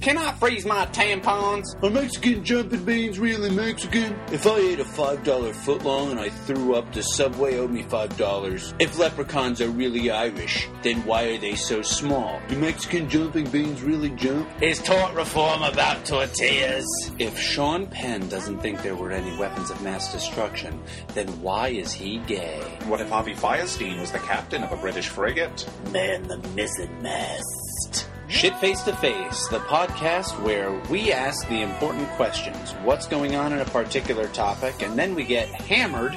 Can 0.00 0.16
I 0.16 0.32
freeze 0.32 0.64
my 0.64 0.86
tampons? 0.86 1.66
Are 1.82 1.90
Mexican 1.90 2.42
jumping 2.42 2.86
beans 2.86 3.18
really 3.18 3.50
Mexican? 3.50 4.18
If 4.32 4.46
I 4.46 4.56
ate 4.56 4.80
a 4.80 4.84
$5 4.84 5.22
footlong 5.52 6.10
and 6.10 6.18
I 6.18 6.30
threw 6.30 6.74
up, 6.74 6.90
the 6.94 7.02
Subway 7.02 7.58
owed 7.58 7.70
me 7.70 7.82
$5. 7.82 8.74
If 8.80 8.98
leprechauns 8.98 9.60
are 9.60 9.68
really 9.68 10.10
Irish, 10.10 10.68
then 10.82 11.04
why 11.04 11.24
are 11.24 11.36
they 11.38 11.54
so 11.54 11.82
small? 11.82 12.40
Do 12.48 12.56
Mexican 12.56 13.10
jumping 13.10 13.50
beans 13.50 13.82
really 13.82 14.08
jump? 14.10 14.48
Is 14.62 14.78
tort 14.78 15.12
reform 15.14 15.62
about 15.62 16.06
tortillas? 16.06 16.88
If 17.18 17.38
Sean 17.38 17.86
Penn 17.86 18.26
doesn't 18.30 18.60
think 18.60 18.82
there 18.82 18.96
were 18.96 19.12
any 19.12 19.36
weapons 19.36 19.70
of 19.70 19.82
mass 19.82 20.10
destruction, 20.10 20.80
then 21.08 21.28
why 21.42 21.68
is 21.68 21.92
he 21.92 22.20
gay? 22.20 22.62
What 22.86 23.02
if 23.02 23.12
Avi 23.12 23.34
Firestein 23.34 24.00
was 24.00 24.12
the 24.12 24.18
captain 24.20 24.62
of 24.62 24.72
a 24.72 24.78
British 24.78 25.08
frigate? 25.08 25.68
Man 25.92 26.26
the 26.26 26.38
missing 26.56 27.02
mast. 27.02 28.06
Shit 28.30 28.56
Face 28.58 28.82
to 28.82 28.94
Face, 28.94 29.48
the 29.48 29.58
podcast 29.58 30.40
where 30.44 30.70
we 30.88 31.10
ask 31.10 31.48
the 31.48 31.62
important 31.62 32.08
questions. 32.10 32.70
What's 32.84 33.08
going 33.08 33.34
on 33.34 33.52
in 33.52 33.58
a 33.58 33.64
particular 33.64 34.28
topic, 34.28 34.82
and 34.82 34.96
then 34.96 35.16
we 35.16 35.24
get 35.24 35.48
hammered 35.48 36.16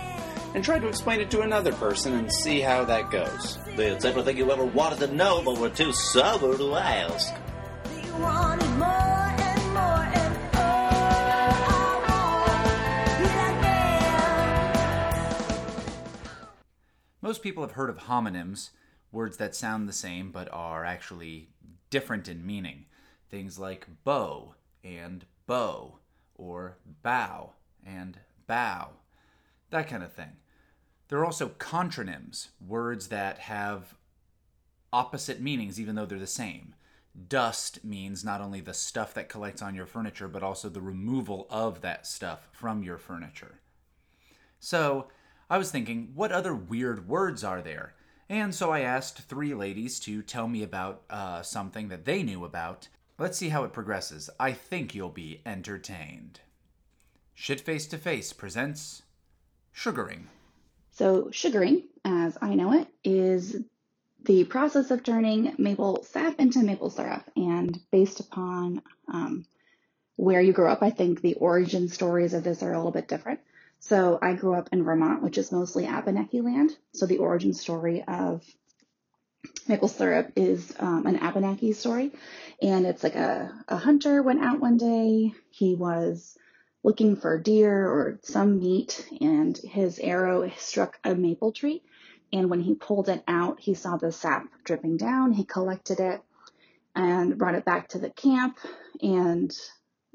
and 0.54 0.64
try 0.64 0.78
to 0.78 0.88
explain 0.88 1.22
it 1.22 1.32
to 1.32 1.42
another 1.42 1.74
person 1.74 2.14
and 2.14 2.32
see 2.32 2.62
how 2.62 2.86
that 2.86 3.10
goes. 3.10 3.58
It's 3.66 4.06
everything 4.06 4.38
you 4.38 4.52
ever 4.52 4.64
wanted 4.64 5.00
to 5.00 5.08
know, 5.08 5.42
but 5.44 5.58
were 5.58 5.72
too 5.72 5.92
sober 5.92 6.56
to 6.56 6.76
ask. 6.76 7.34
Most 17.24 17.42
people 17.42 17.64
have 17.64 17.72
heard 17.72 17.90
of 17.90 17.98
homonyms, 17.98 18.70
words 19.12 19.38
that 19.38 19.56
sound 19.56 19.90
the 19.90 19.94
same 19.94 20.32
but 20.32 20.48
are 20.54 20.86
actually 20.86 21.50
different 21.94 22.28
in 22.28 22.44
meaning. 22.44 22.86
Things 23.30 23.60
like 23.60 23.86
bow 24.04 24.56
and 24.84 25.28
bow, 25.46 26.00
or 26.34 26.78
bow 27.04 27.52
and 27.86 28.18
bow, 28.48 28.90
that 29.70 29.88
kind 29.88 30.02
of 30.02 30.12
thing. 30.12 30.32
There 31.08 31.20
are 31.20 31.26
also 31.26 31.50
contronyms, 31.50 32.48
words 32.60 33.10
that 33.10 33.38
have 33.38 33.94
opposite 34.92 35.40
meanings 35.40 35.80
even 35.80 35.94
though 35.94 36.08
they're 36.08 36.18
the 36.18 36.26
same. 36.26 36.74
Dust 37.28 37.86
means 37.86 38.26
not 38.26 38.42
only 38.42 38.60
the 38.60 38.74
stuff 38.74 39.14
that 39.14 39.30
collects 39.30 39.62
on 39.62 39.76
your 39.76 39.86
furniture, 39.86 40.28
but 40.28 40.42
also 40.42 40.70
the 40.70 40.82
removal 40.82 41.46
of 41.52 41.82
that 41.82 42.08
stuff 42.08 42.50
from 42.52 42.82
your 42.82 42.98
furniture. 42.98 43.60
So, 44.60 45.10
I 45.48 45.60
was 45.60 45.70
thinking, 45.70 46.14
what 46.16 46.32
other 46.32 46.56
weird 46.56 47.08
words 47.08 47.44
are 47.44 47.62
there? 47.62 47.94
And 48.30 48.56
so 48.56 48.72
I 48.72 48.82
asked 48.82 49.20
three 49.20 49.54
ladies 49.54 50.00
to 50.02 50.22
tell 50.22 50.48
me 50.48 50.64
about 50.64 51.04
uh, 51.10 51.42
something 51.42 51.90
that 51.90 52.06
they 52.06 52.24
knew 52.24 52.46
about. 52.46 52.88
Let's 53.18 53.38
see 53.38 53.50
how 53.50 53.64
it 53.64 53.74
progresses. 53.74 54.30
I 54.40 54.54
think 54.54 54.96
you'll 54.96 55.10
be 55.10 55.42
entertained. 55.46 56.40
Shit 57.34 57.62
Face 57.62 57.86
to 57.88 57.98
Face 57.98 58.34
presents 58.34 59.04
Sugaring. 59.72 60.28
So, 60.92 61.30
sugaring, 61.32 61.84
as 62.06 62.38
I 62.42 62.54
know 62.54 62.74
it, 62.74 62.88
is 63.04 63.58
the 64.26 64.44
process 64.46 64.92
of 64.92 65.04
turning 65.04 65.54
maple 65.58 66.04
sap 66.04 66.40
into 66.40 66.60
maple 66.60 66.90
syrup. 66.90 67.24
And 67.36 67.80
based 67.92 68.20
upon 68.20 68.82
um, 69.08 69.46
where 70.16 70.42
you 70.42 70.54
grew 70.54 70.70
up, 70.70 70.82
I 70.82 70.92
think 70.92 71.22
the 71.22 71.34
origin 71.36 71.90
stories 71.90 72.34
of 72.34 72.44
this 72.44 72.62
are 72.64 72.72
a 72.72 72.78
little 72.78 72.92
bit 72.92 73.08
different. 73.08 73.40
So 73.88 74.18
I 74.22 74.32
grew 74.32 74.54
up 74.54 74.70
in 74.72 74.86
Vermont, 74.86 75.22
which 75.22 75.38
is 75.38 75.52
mostly 75.52 75.86
Abenaki 75.86 76.40
land. 76.40 76.72
So 76.94 77.06
the 77.06 77.18
origin 77.18 77.54
story 77.54 78.02
of 78.08 78.42
maple 79.68 79.90
syrup 79.90 80.32
is 80.38 80.74
um, 80.80 81.06
an 81.06 81.18
Abenaki 81.18 81.74
story. 81.74 82.14
And 82.62 82.86
it's 82.86 83.04
like 83.04 83.16
a, 83.16 83.52
a 83.68 83.76
hunter 83.76 84.24
went 84.24 84.42
out 84.42 84.62
one 84.62 84.78
day. 84.78 85.34
He 85.50 85.76
was 85.76 86.38
looking 86.82 87.18
for 87.18 87.38
deer 87.38 87.86
or 87.86 88.20
some 88.24 88.60
meat, 88.60 89.06
and 89.20 89.58
his 89.58 90.00
arrow 90.00 90.50
struck 90.56 90.98
a 91.04 91.14
maple 91.14 91.52
tree. 91.52 91.84
And 92.32 92.50
when 92.50 92.62
he 92.62 92.76
pulled 92.76 93.10
it 93.10 93.22
out, 93.28 93.60
he 93.60 93.74
saw 93.74 93.98
the 93.98 94.14
sap 94.14 94.46
dripping 94.64 94.96
down. 94.96 95.34
He 95.34 95.44
collected 95.44 96.00
it 96.00 96.22
and 96.96 97.38
brought 97.38 97.56
it 97.56 97.66
back 97.66 97.90
to 97.90 98.00
the 98.00 98.12
camp. 98.12 98.58
And 99.02 99.54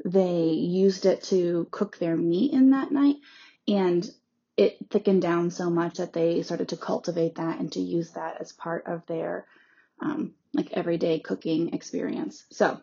they 0.06 0.44
used 0.44 1.04
it 1.04 1.24
to 1.24 1.68
cook 1.70 1.98
their 1.98 2.16
meat 2.16 2.54
in 2.54 2.70
that 2.70 2.90
night 2.90 3.16
and 3.68 4.08
it 4.56 4.76
thickened 4.90 5.22
down 5.22 5.50
so 5.50 5.70
much 5.70 5.98
that 5.98 6.12
they 6.12 6.42
started 6.42 6.70
to 6.70 6.76
cultivate 6.76 7.36
that 7.36 7.60
and 7.60 7.70
to 7.72 7.80
use 7.80 8.10
that 8.12 8.40
as 8.40 8.52
part 8.52 8.86
of 8.86 9.06
their 9.06 9.46
um, 10.00 10.34
like 10.52 10.72
everyday 10.72 11.20
cooking 11.20 11.74
experience. 11.74 12.44
So 12.50 12.80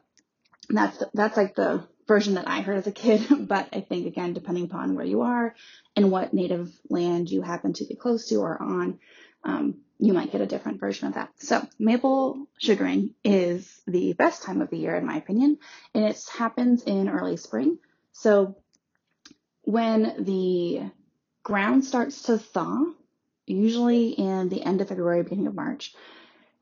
that's 0.69 1.03
that's 1.13 1.38
like 1.38 1.56
the 1.56 1.85
version 2.07 2.35
that 2.35 2.47
I 2.47 2.62
heard 2.62 2.78
as 2.78 2.88
a 2.88 2.91
kid. 2.91 3.25
But 3.47 3.69
I 3.74 3.81
think 3.81 4.07
again, 4.07 4.34
depending 4.34 4.66
upon 4.66 4.95
where 4.95 5.06
you 5.06 5.22
are 5.22 5.56
and 5.95 6.12
what 6.12 6.34
native 6.34 6.72
land 6.90 7.29
you 7.29 7.41
happen 7.41 7.74
to 7.74 7.85
be 7.85 7.95
close 7.95 8.29
to 8.29 8.38
or 8.38 8.62
on, 8.62 9.00
um, 9.44 9.75
you 10.00 10.13
might 10.13 10.31
get 10.31 10.41
a 10.41 10.45
different 10.47 10.79
version 10.79 11.07
of 11.07 11.16
that. 11.16 11.29
So 11.40 11.68
maple 11.79 12.47
sugaring 12.57 13.16
is 13.24 13.81
the 13.88 14.13
best 14.13 14.44
time 14.44 14.62
of 14.62 14.69
the 14.69 14.78
year 14.78 14.95
in 14.95 15.06
my 15.06 15.18
opinion, 15.18 15.57
and 15.94 16.06
it 16.06 16.22
happens 16.38 16.84
in 16.84 17.09
early 17.09 17.38
spring. 17.38 17.79
So 18.12 18.56
when 19.66 20.24
the 20.24 20.92
ground 21.44 21.86
starts 21.86 22.24
to 22.24 22.38
thaw, 22.38 22.86
usually 23.46 24.09
in 24.09 24.50
the 24.50 24.64
end 24.64 24.81
of 24.81 24.90
February, 24.90 25.24
beginning 25.24 25.48
of 25.48 25.56
March, 25.56 25.94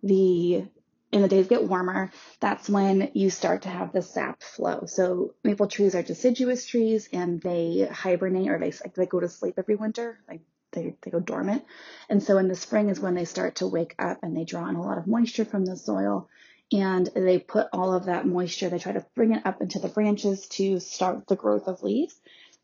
the 0.02 0.66
and 1.12 1.24
the 1.24 1.28
days 1.28 1.48
get 1.48 1.64
warmer, 1.64 2.12
that's 2.40 2.68
when 2.68 3.12
you 3.14 3.30
start 3.30 3.62
to 3.62 3.70
have 3.70 3.94
the 3.94 4.02
sap 4.02 4.42
flow. 4.42 4.86
So 4.88 5.36
maple 5.44 5.68
trees 5.68 5.94
are 5.94 6.02
deciduous 6.02 6.66
trees 6.66 7.08
and 7.14 7.40
they 7.40 7.88
hibernate 7.92 8.50
or 8.50 8.58
they 8.58 8.74
they 8.96 9.06
go 9.06 9.20
to 9.20 9.30
sleep 9.30 9.54
every 9.60 9.76
winter, 9.76 10.20
like 10.28 10.42
they, 10.72 10.96
they 11.04 11.12
go 11.12 11.20
dormant. 11.20 11.64
And 12.10 12.22
so 12.22 12.40
in 12.40 12.48
the 12.48 12.56
spring 12.56 12.90
is 12.90 13.00
when 13.00 13.14
they 13.14 13.26
start 13.26 13.58
to 13.58 13.68
wake 13.68 13.94
up 14.00 14.20
and 14.24 14.36
they 14.36 14.44
draw 14.44 14.68
in 14.68 14.76
a 14.76 14.82
lot 14.82 14.98
of 14.98 15.06
moisture 15.06 15.46
from 15.46 15.66
the 15.66 15.78
soil 15.78 16.30
and 16.72 17.08
they 17.14 17.38
put 17.38 17.68
all 17.72 17.94
of 17.94 18.06
that 18.06 18.26
moisture, 18.26 18.70
they 18.70 18.80
try 18.80 18.94
to 18.94 19.06
bring 19.14 19.34
it 19.34 19.46
up 19.46 19.62
into 19.62 19.78
the 19.78 19.90
branches 19.90 20.48
to 20.48 20.80
start 20.80 21.28
the 21.28 21.36
growth 21.36 21.68
of 21.68 21.84
leaves. 21.84 22.20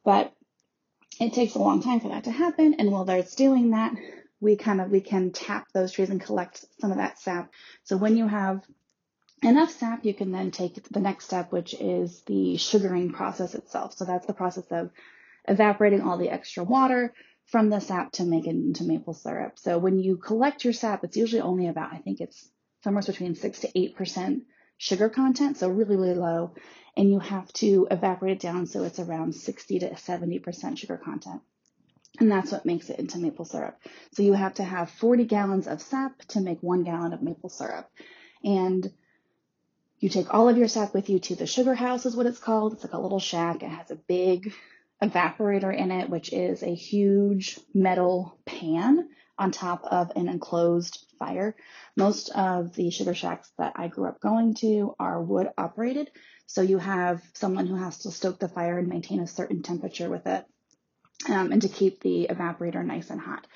But 0.09 0.33
it 1.19 1.33
takes 1.33 1.53
a 1.53 1.59
long 1.59 1.83
time 1.83 1.99
for 1.99 2.09
that 2.09 2.23
to 2.23 2.31
happen. 2.31 2.73
And 2.79 2.91
while 2.91 3.07
it's 3.11 3.35
doing 3.35 3.69
that, 3.71 3.93
we 4.39 4.55
kind 4.55 4.81
of, 4.81 4.89
we 4.89 5.01
can 5.01 5.29
tap 5.31 5.67
those 5.71 5.91
trees 5.91 6.09
and 6.09 6.19
collect 6.19 6.65
some 6.79 6.89
of 6.89 6.97
that 6.97 7.19
sap. 7.19 7.51
So 7.83 7.95
when 7.95 8.17
you 8.17 8.27
have 8.27 8.63
enough 9.43 9.69
sap, 9.69 10.03
you 10.05 10.15
can 10.15 10.31
then 10.31 10.49
take 10.49 10.81
the 10.89 10.99
next 10.99 11.25
step, 11.25 11.51
which 11.51 11.75
is 11.75 12.23
the 12.25 12.57
sugaring 12.57 13.11
process 13.11 13.53
itself. 13.53 13.93
So 13.93 14.05
that's 14.05 14.25
the 14.25 14.33
process 14.33 14.65
of 14.71 14.89
evaporating 15.47 16.01
all 16.01 16.17
the 16.17 16.31
extra 16.31 16.63
water 16.63 17.13
from 17.45 17.69
the 17.69 17.79
sap 17.79 18.13
to 18.13 18.23
make 18.23 18.47
it 18.47 18.55
into 18.55 18.85
maple 18.85 19.13
syrup. 19.13 19.59
So 19.59 19.77
when 19.77 19.99
you 19.99 20.17
collect 20.17 20.63
your 20.63 20.73
sap, 20.73 21.03
it's 21.03 21.17
usually 21.17 21.43
only 21.43 21.67
about, 21.67 21.93
I 21.93 21.99
think 21.99 22.19
it's 22.19 22.49
somewhere 22.83 23.03
between 23.03 23.35
six 23.35 23.59
to 23.59 23.69
eight 23.75 23.95
percent 23.95 24.45
sugar 24.79 25.09
content, 25.09 25.57
so 25.57 25.69
really, 25.69 25.97
really 25.97 26.15
low. 26.15 26.55
And 26.97 27.11
you 27.11 27.19
have 27.19 27.51
to 27.53 27.87
evaporate 27.91 28.37
it 28.37 28.39
down 28.39 28.65
so 28.65 28.83
it's 28.83 28.99
around 28.99 29.35
60 29.35 29.79
to 29.79 29.89
70% 29.91 30.77
sugar 30.77 30.97
content. 30.97 31.41
And 32.19 32.31
that's 32.31 32.51
what 32.51 32.65
makes 32.65 32.89
it 32.89 32.97
into 32.99 33.19
maple 33.19 33.45
syrup. 33.45 33.79
So 34.13 34.23
you 34.23 34.33
have 34.33 34.55
to 34.55 34.63
have 34.63 34.89
40 34.89 35.25
gallons 35.25 35.67
of 35.67 35.81
sap 35.81 36.17
to 36.29 36.41
make 36.41 36.63
one 36.63 36.83
gallon 36.83 37.13
of 37.13 37.21
maple 37.21 37.49
syrup. 37.49 37.89
And 38.43 38.91
you 39.99 40.09
take 40.09 40.33
all 40.33 40.49
of 40.49 40.57
your 40.57 40.67
sap 40.67 40.93
with 40.93 41.09
you 41.09 41.19
to 41.19 41.35
the 41.35 41.45
sugar 41.45 41.75
house 41.75 42.05
is 42.05 42.15
what 42.15 42.25
it's 42.25 42.39
called. 42.39 42.73
It's 42.73 42.83
like 42.83 42.93
a 42.93 42.99
little 42.99 43.19
shack. 43.19 43.61
It 43.61 43.69
has 43.69 43.91
a 43.91 43.95
big 43.95 44.53
evaporator 45.03 45.77
in 45.77 45.91
it, 45.91 46.09
which 46.09 46.33
is 46.33 46.63
a 46.63 46.73
huge 46.73 47.59
metal 47.73 48.37
pan 48.45 49.09
on 49.39 49.51
top 49.51 49.83
of 49.85 50.11
an 50.15 50.27
enclosed 50.27 51.05
fire. 51.17 51.55
Most 51.95 52.29
of 52.29 52.75
the 52.75 52.91
sugar 52.91 53.13
shacks 53.13 53.49
that 53.57 53.73
I 53.75 53.87
grew 53.87 54.07
up 54.07 54.19
going 54.19 54.53
to 54.55 54.95
are 54.99 55.21
wood 55.21 55.47
operated. 55.57 56.11
So 56.45 56.61
you 56.61 56.77
have 56.77 57.21
someone 57.33 57.65
who 57.65 57.75
has 57.75 57.99
to 57.99 58.11
stoke 58.11 58.39
the 58.39 58.49
fire 58.49 58.77
and 58.77 58.87
maintain 58.87 59.19
a 59.19 59.27
certain 59.27 59.63
temperature 59.63 60.09
with 60.09 60.27
it 60.27 60.45
um, 61.27 61.51
and 61.51 61.61
to 61.61 61.69
keep 61.69 62.01
the 62.01 62.27
evaporator 62.29 62.85
nice 62.85 63.09
and 63.09 63.19
hot. 63.19 63.47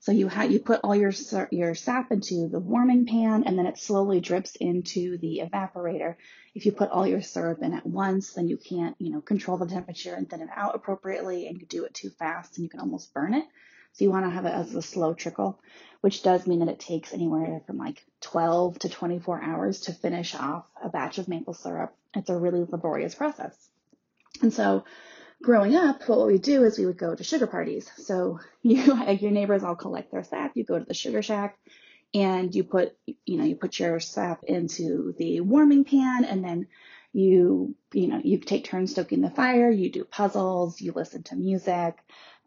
So 0.00 0.12
you 0.12 0.28
ha- 0.28 0.44
you 0.44 0.60
put 0.60 0.80
all 0.82 0.96
your 0.96 1.12
your 1.50 1.74
sap 1.74 2.10
into 2.10 2.48
the 2.48 2.58
warming 2.58 3.04
pan 3.04 3.44
and 3.44 3.58
then 3.58 3.66
it 3.66 3.78
slowly 3.78 4.20
drips 4.20 4.56
into 4.56 5.18
the 5.18 5.42
evaporator. 5.44 6.16
If 6.54 6.64
you 6.64 6.72
put 6.72 6.90
all 6.90 7.06
your 7.06 7.20
syrup 7.20 7.62
in 7.62 7.74
at 7.74 7.84
once, 7.86 8.32
then 8.32 8.48
you 8.48 8.56
can't, 8.56 8.96
you 8.98 9.12
know, 9.12 9.20
control 9.20 9.58
the 9.58 9.66
temperature 9.66 10.14
and 10.14 10.28
thin 10.28 10.40
it 10.40 10.48
out 10.54 10.74
appropriately 10.74 11.48
and 11.48 11.60
you 11.60 11.66
do 11.66 11.84
it 11.84 11.92
too 11.92 12.08
fast 12.08 12.56
and 12.56 12.64
you 12.64 12.70
can 12.70 12.80
almost 12.80 13.12
burn 13.12 13.34
it. 13.34 13.44
So 13.92 14.04
you 14.04 14.10
want 14.10 14.26
to 14.26 14.30
have 14.30 14.46
it 14.46 14.54
as 14.54 14.74
a 14.74 14.82
slow 14.82 15.14
trickle, 15.14 15.60
which 16.00 16.22
does 16.22 16.46
mean 16.46 16.60
that 16.60 16.68
it 16.68 16.80
takes 16.80 17.12
anywhere 17.12 17.62
from 17.66 17.78
like 17.78 18.04
12 18.20 18.78
to 18.80 18.88
24 18.88 19.42
hours 19.42 19.80
to 19.82 19.92
finish 19.92 20.34
off 20.34 20.64
a 20.82 20.88
batch 20.88 21.18
of 21.18 21.28
maple 21.28 21.54
syrup. 21.54 21.94
It's 22.14 22.30
a 22.30 22.36
really 22.36 22.64
laborious 22.64 23.14
process. 23.14 23.54
And 24.42 24.52
so 24.52 24.84
growing 25.42 25.76
up, 25.76 26.08
what 26.08 26.26
we 26.26 26.38
do 26.38 26.64
is 26.64 26.78
we 26.78 26.86
would 26.86 26.98
go 26.98 27.14
to 27.14 27.24
sugar 27.24 27.46
parties. 27.46 27.90
So 27.96 28.40
you, 28.62 28.82
your 29.20 29.30
neighbors 29.30 29.62
all 29.62 29.76
collect 29.76 30.12
their 30.12 30.24
sap. 30.24 30.52
You 30.54 30.64
go 30.64 30.78
to 30.78 30.84
the 30.84 30.94
sugar 30.94 31.22
shack 31.22 31.58
and 32.14 32.54
you 32.54 32.64
put, 32.64 32.96
you 33.06 33.36
know, 33.38 33.44
you 33.44 33.56
put 33.56 33.78
your 33.78 34.00
sap 34.00 34.44
into 34.44 35.14
the 35.18 35.40
warming 35.40 35.84
pan 35.84 36.24
and 36.24 36.44
then 36.44 36.66
you, 37.12 37.74
you 37.92 38.06
know, 38.06 38.20
you 38.22 38.38
take 38.38 38.64
turns 38.64 38.92
stoking 38.92 39.20
the 39.20 39.30
fire, 39.30 39.70
you 39.70 39.90
do 39.90 40.04
puzzles, 40.04 40.80
you 40.80 40.92
listen 40.92 41.22
to 41.24 41.36
music, 41.36 41.96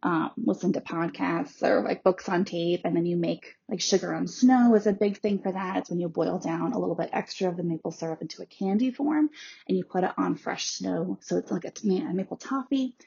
um, 0.03 0.31
listen 0.35 0.73
to 0.73 0.81
podcasts 0.81 1.63
or 1.63 1.81
like 1.81 2.03
books 2.03 2.27
on 2.27 2.43
tape, 2.43 2.81
and 2.83 2.93
then 2.95 3.05
you 3.05 3.15
make 3.15 3.55
like 3.69 3.79
sugar 3.79 4.13
on 4.13 4.27
snow 4.27 4.75
is 4.75 4.85
a 4.85 4.91
big 4.91 5.17
thing 5.19 5.39
for 5.39 5.51
that. 5.51 5.77
It's 5.77 5.89
when 5.89 6.01
you 6.01 6.09
boil 6.09 6.39
down 6.39 6.73
a 6.73 6.79
little 6.79 6.95
bit 6.95 7.09
extra 7.13 7.47
of 7.47 7.55
the 7.55 7.63
maple 7.63 7.91
syrup 7.91 8.21
into 8.21 8.41
a 8.41 8.45
candy 8.45 8.91
form 8.91 9.29
and 9.67 9.77
you 9.77 9.85
put 9.85 10.03
it 10.03 10.11
on 10.17 10.35
fresh 10.35 10.67
snow. 10.67 11.17
So 11.21 11.37
it's 11.37 11.51
like 11.51 11.63
a, 11.63 12.13
maple 12.13 12.35
toffee. 12.35 12.97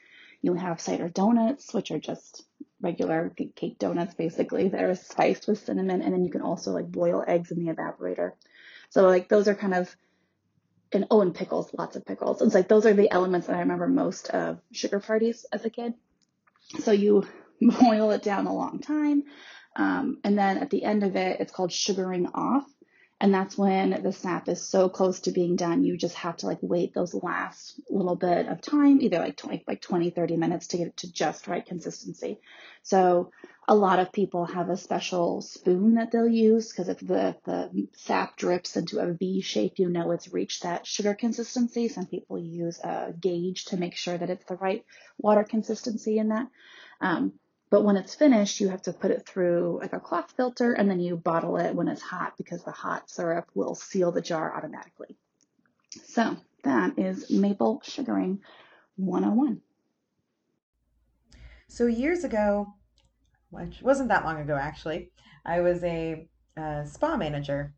You 0.41 0.55
have 0.55 0.81
cider 0.81 1.07
donuts, 1.07 1.71
which 1.71 1.91
are 1.91 1.99
just 1.99 2.43
regular 2.81 3.31
cake 3.55 3.77
donuts 3.77 4.15
basically 4.15 4.69
that 4.69 4.83
are 4.83 4.95
spiced 4.95 5.47
with 5.47 5.63
cinnamon, 5.63 6.01
and 6.01 6.13
then 6.13 6.25
you 6.25 6.31
can 6.31 6.41
also 6.41 6.71
like 6.71 6.91
boil 6.91 7.23
eggs 7.27 7.51
in 7.51 7.63
the 7.63 7.71
evaporator. 7.71 8.31
So 8.89 9.05
like 9.05 9.29
those 9.29 9.47
are 9.47 9.55
kind 9.55 9.75
of 9.75 9.95
and 10.91 11.05
oh 11.11 11.21
and 11.21 11.35
pickles, 11.35 11.69
lots 11.77 11.95
of 11.95 12.05
pickles. 12.05 12.41
It's 12.41 12.55
like 12.55 12.67
those 12.67 12.87
are 12.87 12.93
the 12.93 13.11
elements 13.11 13.47
that 13.47 13.55
I 13.55 13.59
remember 13.59 13.87
most 13.87 14.29
of 14.29 14.59
sugar 14.71 14.99
parties 14.99 15.45
as 15.51 15.63
a 15.63 15.69
kid. 15.69 15.93
So 16.79 16.91
you 16.91 17.23
boil 17.61 18.11
it 18.11 18.23
down 18.23 18.47
a 18.47 18.55
long 18.55 18.79
time. 18.79 19.23
Um, 19.75 20.19
and 20.23 20.37
then 20.37 20.57
at 20.57 20.69
the 20.69 20.83
end 20.83 21.03
of 21.03 21.15
it, 21.15 21.39
it's 21.39 21.51
called 21.51 21.71
sugaring 21.71 22.27
off. 22.33 22.65
And 23.19 23.33
that's 23.33 23.57
when 23.57 24.03
the 24.03 24.13
sap 24.13 24.47
is 24.47 24.61
so 24.61 24.89
close 24.89 25.21
to 25.21 25.31
being 25.31 25.55
done, 25.55 25.83
you 25.83 25.97
just 25.97 26.15
have 26.15 26.37
to 26.37 26.45
like 26.45 26.59
wait 26.61 26.93
those 26.93 27.15
last 27.15 27.79
little 27.89 28.15
bit 28.15 28.47
of 28.47 28.61
time, 28.61 29.01
either 29.01 29.17
like 29.17 29.35
20, 29.35 29.63
like 29.67 29.81
20, 29.81 30.11
30 30.11 30.37
minutes 30.37 30.67
to 30.67 30.77
get 30.77 30.87
it 30.87 30.97
to 30.97 31.11
just 31.11 31.47
right 31.47 31.65
consistency. 31.65 32.39
So 32.83 33.31
a 33.67 33.75
lot 33.75 33.97
of 33.97 34.11
people 34.11 34.45
have 34.45 34.69
a 34.69 34.77
special 34.77 35.41
spoon 35.41 35.95
that 35.95 36.11
they'll 36.11 36.27
use 36.27 36.71
because 36.71 36.89
if 36.89 36.99
the, 36.99 37.35
the 37.43 37.87
sap 37.95 38.37
drips 38.37 38.77
into 38.77 38.99
a 38.99 39.11
V 39.11 39.41
shape, 39.41 39.79
you 39.79 39.89
know 39.89 40.11
it's 40.11 40.31
reached 40.31 40.61
that 40.61 40.85
sugar 40.85 41.15
consistency. 41.15 41.87
Some 41.87 42.05
people 42.05 42.37
use 42.37 42.79
a 42.79 43.15
gauge 43.19 43.65
to 43.65 43.77
make 43.77 43.95
sure 43.95 44.17
that 44.17 44.29
it's 44.29 44.45
the 44.45 44.57
right 44.57 44.85
water 45.17 45.43
consistency 45.43 46.19
in 46.19 46.29
that. 46.29 46.47
Um, 47.01 47.33
but 47.69 47.83
when 47.83 47.97
it's 47.97 48.15
finished, 48.15 48.61
you 48.61 48.69
have 48.69 48.81
to 48.83 48.93
put 48.93 49.11
it 49.11 49.25
through 49.25 49.79
like 49.81 49.93
a 49.93 49.99
cloth 49.99 50.33
filter 50.37 50.73
and 50.73 50.89
then 50.89 50.99
you 50.99 51.17
bottle 51.17 51.57
it 51.57 51.75
when 51.75 51.87
it's 51.87 52.01
hot 52.01 52.33
because 52.37 52.63
the 52.63 52.71
hot 52.71 53.09
syrup 53.09 53.49
will 53.55 53.75
seal 53.75 54.11
the 54.11 54.21
jar 54.21 54.55
automatically. 54.55 55.17
So 56.05 56.37
that 56.63 56.97
is 56.97 57.29
maple 57.29 57.81
sugaring 57.83 58.39
101. 58.95 59.61
So 61.67 61.87
years 61.87 62.23
ago, 62.23 62.73
which 63.49 63.81
wasn't 63.81 64.09
that 64.09 64.23
long 64.23 64.39
ago 64.39 64.55
actually, 64.55 65.11
I 65.45 65.59
was 65.59 65.83
a, 65.83 66.27
a 66.55 66.85
spa 66.85 67.17
manager 67.17 67.73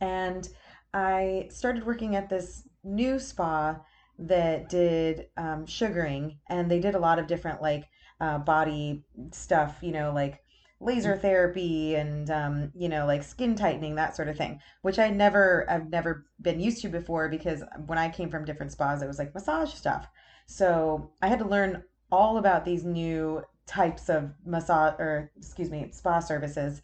and 0.00 0.48
I 0.92 1.48
started 1.50 1.86
working 1.86 2.16
at 2.16 2.28
this 2.28 2.66
new 2.82 3.18
spa 3.20 3.80
that 4.18 4.68
did 4.68 5.26
um, 5.36 5.66
sugaring 5.66 6.38
and 6.48 6.70
they 6.70 6.80
did 6.80 6.94
a 6.94 7.00
lot 7.00 7.18
of 7.18 7.26
different 7.26 7.62
like 7.62 7.88
uh, 8.20 8.38
body 8.38 9.04
stuff, 9.32 9.76
you 9.80 9.92
know, 9.92 10.12
like 10.12 10.40
laser 10.84 11.16
therapy 11.16 11.94
and 11.94 12.30
um, 12.30 12.70
you 12.76 12.88
know 12.88 13.06
like 13.06 13.22
skin 13.22 13.54
tightening 13.54 13.94
that 13.94 14.14
sort 14.14 14.28
of 14.28 14.36
thing 14.36 14.60
which 14.82 14.98
i 14.98 15.08
never 15.08 15.64
i've 15.70 15.88
never 15.88 16.26
been 16.42 16.60
used 16.60 16.82
to 16.82 16.88
before 16.88 17.28
because 17.28 17.62
when 17.86 17.98
i 17.98 18.08
came 18.08 18.28
from 18.28 18.44
different 18.44 18.72
spas 18.72 19.00
it 19.00 19.06
was 19.06 19.18
like 19.18 19.34
massage 19.34 19.72
stuff. 19.72 20.06
So 20.46 21.10
i 21.22 21.28
had 21.28 21.38
to 21.38 21.48
learn 21.48 21.84
all 22.12 22.36
about 22.36 22.64
these 22.64 22.84
new 22.84 23.42
types 23.66 24.10
of 24.10 24.30
massage 24.44 24.94
or 24.98 25.30
excuse 25.38 25.70
me 25.70 25.88
spa 25.90 26.20
services 26.20 26.82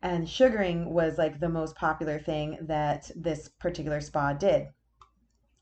and 0.00 0.28
sugaring 0.28 0.92
was 0.92 1.18
like 1.18 1.38
the 1.38 1.48
most 1.48 1.76
popular 1.76 2.18
thing 2.18 2.58
that 2.62 3.10
this 3.14 3.48
particular 3.48 4.00
spa 4.00 4.32
did. 4.32 4.68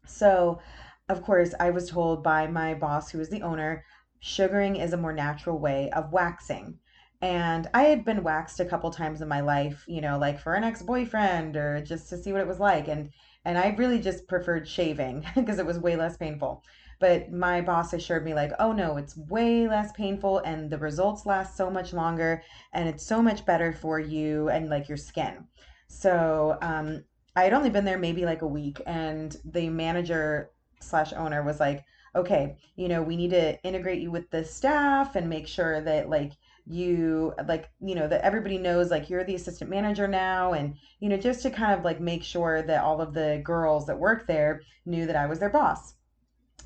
So 0.06 0.61
of 1.08 1.23
course 1.23 1.55
i 1.58 1.70
was 1.70 1.90
told 1.90 2.23
by 2.23 2.46
my 2.46 2.75
boss 2.75 3.11
who 3.11 3.19
was 3.19 3.31
the 3.31 3.43
owner 3.43 3.84
sugaring 4.20 4.76
is 4.76 4.93
a 4.93 4.99
more 4.99 5.12
natural 5.12 5.58
way 5.58 5.90
of 5.90 6.12
waxing. 6.12 6.78
And 7.22 7.69
I 7.75 7.82
had 7.84 8.05
been 8.05 8.22
waxed 8.22 8.61
a 8.61 8.64
couple 8.64 8.90
times 8.90 9.20
in 9.20 9.28
my 9.28 9.40
life, 9.40 9.84
you 9.87 10.00
know, 10.00 10.19
like 10.19 10.38
for 10.40 10.55
an 10.55 10.64
ex-boyfriend 10.64 11.56
or 11.56 11.82
just 11.82 12.08
to 12.11 12.17
see 12.17 12.32
what 12.32 12.40
it 12.40 12.46
was 12.46 12.61
like. 12.61 12.88
And 12.88 13.11
and 13.44 13.58
I 13.58 13.75
really 13.78 13.99
just 13.99 14.28
preferred 14.28 14.69
shaving 14.69 15.25
because 15.34 15.58
it 15.58 15.67
was 15.67 15.78
way 15.78 15.96
less 15.96 16.17
painful. 16.17 16.62
But 16.99 17.32
my 17.32 17.62
boss 17.62 17.93
assured 17.94 18.25
me 18.25 18.34
like, 18.34 18.52
"Oh 18.58 18.72
no, 18.72 18.96
it's 18.96 19.17
way 19.17 19.67
less 19.69 19.93
painful 19.93 20.38
and 20.40 20.70
the 20.70 20.78
results 20.78 21.26
last 21.26 21.56
so 21.56 21.70
much 21.70 21.93
longer 21.93 22.43
and 22.73 22.88
it's 22.88 23.05
so 23.05 23.23
much 23.23 23.46
better 23.46 23.73
for 23.73 23.99
you 23.99 24.49
and 24.50 24.70
like 24.70 24.88
your 24.88 24.99
skin." 24.99 25.46
So, 25.88 26.58
um 26.62 27.05
I 27.37 27.44
had 27.44 27.52
only 27.52 27.70
been 27.70 27.84
there 27.84 27.99
maybe 27.99 28.25
like 28.25 28.43
a 28.43 28.46
week 28.46 28.81
and 28.87 29.37
the 29.44 29.69
manager 29.70 30.50
slash 30.81 31.12
owner 31.12 31.43
was 31.43 31.61
like, 31.61 31.84
okay, 32.15 32.57
you 32.77 32.89
know, 32.89 33.03
we 33.03 33.17
need 33.17 33.31
to 33.31 33.62
integrate 33.62 34.03
you 34.03 34.11
with 34.11 34.31
the 34.31 34.45
staff 34.45 35.17
and 35.17 35.29
make 35.29 35.47
sure 35.47 35.81
that 35.81 36.09
like 36.09 36.33
you 36.67 37.35
like 37.49 37.71
you 37.81 37.95
know 37.95 38.07
that 38.07 38.23
everybody 38.23 38.59
knows 38.59 38.91
like 38.91 39.11
you're 39.11 39.25
the 39.25 39.35
assistant 39.35 39.71
manager 39.71 40.07
now 40.07 40.53
and 40.53 40.75
you 41.01 41.09
know 41.09 41.17
just 41.17 41.43
to 41.43 41.51
kind 41.51 41.77
of 41.77 41.85
like 41.85 42.01
make 42.01 42.23
sure 42.23 42.62
that 42.62 42.83
all 42.83 43.01
of 43.01 43.15
the 43.15 43.41
girls 43.45 43.87
that 43.87 43.99
work 43.99 44.27
there 44.27 44.62
knew 44.87 45.07
that 45.07 45.17
I 45.17 45.27
was 45.27 45.39
their 45.39 45.51
boss. 45.51 45.95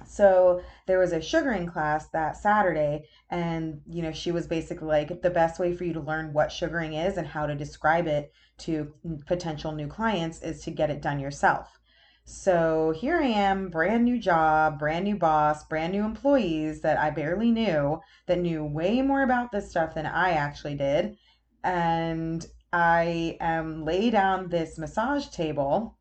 So 0.07 0.61
there 0.87 0.99
was 0.99 1.13
a 1.13 1.23
sugaring 1.23 1.67
class 1.67 2.09
that 2.09 2.37
Saturday 2.37 3.05
and 3.31 3.81
you 3.89 4.03
know 4.03 4.13
she 4.13 4.33
was 4.33 4.47
basically 4.47 4.89
like 4.89 5.23
the 5.23 5.31
best 5.31 5.59
way 5.59 5.73
for 5.75 5.85
you 5.85 5.93
to 5.95 6.01
learn 6.01 6.33
what 6.33 6.53
sugaring 6.53 6.95
is 6.95 7.17
and 7.17 7.27
how 7.27 7.47
to 7.47 7.55
describe 7.55 8.07
it 8.07 8.33
to 8.59 8.93
potential 9.27 9.73
new 9.73 9.87
clients 9.87 10.43
is 10.43 10.63
to 10.65 10.71
get 10.71 10.91
it 10.91 11.01
done 11.01 11.21
yourself. 11.21 11.79
So 12.27 12.91
here 12.97 13.19
I 13.19 13.27
am, 13.27 13.69
brand 13.69 14.05
new 14.05 14.19
job, 14.19 14.79
brand 14.79 15.05
new 15.05 15.17
boss, 15.17 15.65
brand 15.65 15.93
new 15.93 16.05
employees 16.05 16.81
that 16.81 16.99
I 16.99 17.11
barely 17.11 17.51
knew 17.51 18.01
that 18.27 18.39
knew 18.39 18.65
way 18.65 19.03
more 19.03 19.23
about 19.23 19.53
this 19.53 19.69
stuff 19.69 19.95
than 19.95 20.07
I 20.07 20.31
actually 20.31 20.75
did. 20.75 21.19
And 21.63 22.47
I 22.73 23.37
am 23.41 23.85
lay 23.85 24.09
down 24.09 24.49
this 24.49 24.79
massage 24.79 25.29
table 25.29 25.99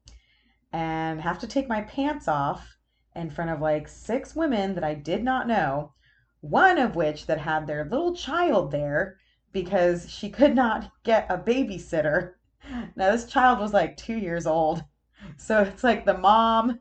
and 0.71 1.21
have 1.21 1.39
to 1.39 1.47
take 1.47 1.67
my 1.67 1.81
pants 1.81 2.29
off 2.29 2.77
in 3.15 3.29
front 3.29 3.51
of 3.51 3.59
like 3.59 3.87
six 3.89 4.33
women 4.33 4.75
that 4.75 4.83
I 4.83 4.93
did 4.93 5.23
not 5.23 5.45
know, 5.45 5.93
one 6.39 6.79
of 6.79 6.95
which 6.95 7.25
that 7.27 7.39
had 7.39 7.67
their 7.67 7.83
little 7.83 8.15
child 8.15 8.71
there 8.71 9.17
because 9.51 10.09
she 10.09 10.29
could 10.29 10.55
not 10.55 10.89
get 11.03 11.27
a 11.29 11.37
babysitter. 11.37 12.35
Now 12.95 13.11
this 13.11 13.25
child 13.25 13.59
was 13.59 13.73
like 13.73 13.97
2 13.97 14.15
years 14.15 14.47
old 14.47 14.83
so 15.37 15.61
it's 15.61 15.83
like 15.83 16.05
the 16.05 16.17
mom, 16.17 16.79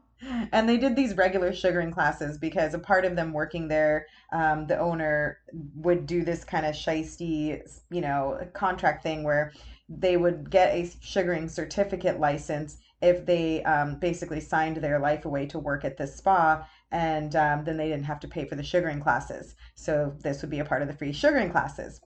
and 0.53 0.69
they 0.69 0.77
did 0.77 0.95
these 0.95 1.17
regular 1.17 1.53
sugaring 1.53 1.91
classes 1.91 2.39
because 2.39 2.75
a 2.75 2.79
part 2.79 3.05
of 3.05 3.17
them 3.17 3.33
working 3.33 3.69
there, 3.69 4.07
um, 4.33 4.67
the 4.67 4.79
owner 4.79 5.39
would 5.75 6.07
do 6.07 6.25
this 6.25 6.45
kind 6.45 6.65
of 6.65 6.75
shisty, 6.75 7.61
you 7.91 8.01
know, 8.01 8.39
contract 8.53 9.03
thing 9.03 9.25
where 9.25 9.53
they 9.89 10.17
would 10.17 10.51
get 10.51 10.73
a 10.73 10.91
sugaring 11.01 11.49
certificate 11.49 12.21
license 12.21 12.79
if 13.01 13.27
they 13.27 13.65
um, 13.65 13.99
basically 13.99 14.41
signed 14.41 14.77
their 14.77 15.01
life 15.01 15.25
away 15.25 15.45
to 15.47 15.59
work 15.59 15.85
at 15.85 15.97
this 15.97 16.15
spa 16.15 16.67
and 16.93 17.35
um, 17.35 17.65
then 17.65 17.77
they 17.77 17.89
didn't 17.89 18.05
have 18.05 18.21
to 18.21 18.29
pay 18.29 18.45
for 18.45 18.55
the 18.55 18.63
sugaring 18.63 19.01
classes. 19.01 19.57
So 19.75 20.15
this 20.21 20.41
would 20.41 20.51
be 20.51 20.61
a 20.61 20.65
part 20.65 20.83
of 20.83 20.89
the 20.89 20.95
free 20.95 21.13
sugaring 21.13 21.51
classes 21.51 22.01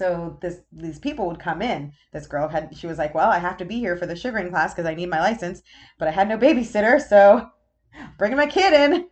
so 0.00 0.38
this 0.40 0.60
these 0.72 0.98
people 0.98 1.26
would 1.26 1.38
come 1.38 1.60
in. 1.60 1.92
This 2.10 2.26
girl 2.26 2.48
had 2.48 2.74
she 2.74 2.86
was 2.86 2.96
like, 2.96 3.14
"Well, 3.14 3.28
I 3.28 3.38
have 3.38 3.58
to 3.58 3.66
be 3.66 3.78
here 3.78 3.98
for 3.98 4.06
the 4.06 4.16
sugaring 4.16 4.48
class 4.48 4.72
because 4.72 4.86
I 4.86 4.94
need 4.94 5.10
my 5.10 5.20
license, 5.20 5.62
but 5.98 6.08
I 6.08 6.10
had 6.10 6.26
no 6.26 6.38
babysitter, 6.38 6.98
so 7.06 7.50
bringing 8.18 8.38
my 8.38 8.46
kid 8.46 8.72
in." 8.72 9.08